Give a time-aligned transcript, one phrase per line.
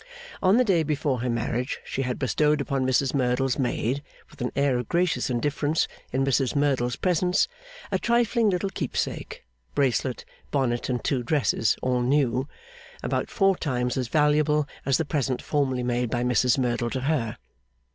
[0.41, 4.51] On the day before her marriage, she had bestowed on Mrs Merdle's maid with an
[4.55, 7.47] air of gracious indifference, in Mrs Merdle's presence,
[7.91, 9.43] a trifling little keepsake
[9.75, 12.47] (bracelet, bonnet, and two dresses, all new)
[13.03, 17.37] about four times as valuable as the present formerly made by Mrs Merdle to her.